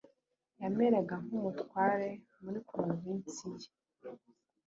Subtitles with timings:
[0.61, 2.09] yameraga nk’umutware
[2.43, 3.69] muri provinsi ye